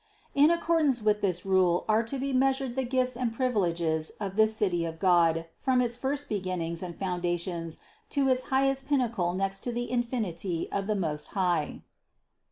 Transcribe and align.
In 0.33 0.49
accordance 0.49 1.03
with 1.03 1.21
this 1.21 1.45
rule 1.45 1.85
are 1.87 2.01
to 2.01 2.17
be 2.17 2.33
measured 2.33 2.75
the 2.75 2.83
gifts 2.83 3.15
and 3.15 3.31
privileges 3.31 4.11
of 4.19 4.35
this 4.35 4.55
City 4.57 4.83
of 4.83 4.97
God 4.97 5.45
from 5.59 5.79
its 5.79 5.95
first 5.95 6.27
beginnings 6.27 6.81
and 6.81 6.97
foundations 6.97 7.77
to 8.09 8.27
its 8.27 8.45
highest 8.45 8.87
pinnacle 8.87 9.35
next 9.35 9.59
to 9.59 9.71
the 9.71 9.91
infinity 9.91 10.67
of 10.71 10.87
the 10.87 10.95
Most 10.95 11.27
High. 11.37 11.83